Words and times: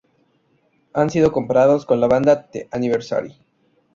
Han 0.93 1.11
sido 1.11 1.31
comparados 1.31 1.85
con 1.85 1.99
la 1.99 2.07
banda 2.07 2.49
The 2.49 2.67
Anniversary. 2.71 3.37